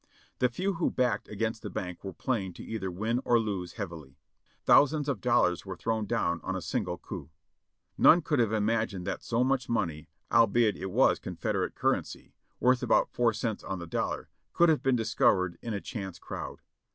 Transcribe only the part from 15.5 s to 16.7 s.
in a chance crowd.